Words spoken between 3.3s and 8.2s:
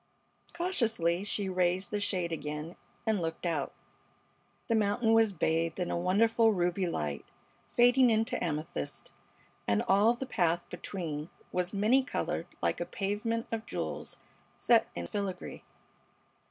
out. The mountain was bathed in a wonderful ruby light fading